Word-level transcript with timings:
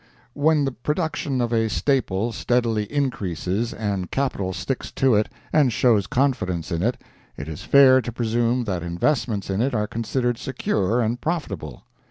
When 0.33 0.65
the 0.65 0.71
production 0.71 1.41
of 1.41 1.53
a 1.53 1.69
staple 1.69 2.31
steadily 2.31 2.85
increases 2.91 3.71
and 3.71 4.09
capital 4.09 4.51
sticks 4.51 4.89
to 4.93 5.13
it 5.13 5.29
and 5.53 5.71
shows 5.71 6.07
confidence 6.07 6.71
in 6.71 6.81
it, 6.81 6.99
it 7.37 7.47
is 7.47 7.61
fair 7.61 8.01
to 8.01 8.11
presume 8.11 8.63
that 8.63 8.81
investments 8.81 9.51
in 9.51 9.61
it 9.61 9.75
are 9.75 9.85
considered 9.85 10.39
secure 10.39 11.01
and 11.01 11.21
profitable. 11.21 11.83